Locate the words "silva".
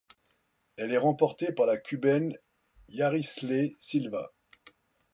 3.77-4.33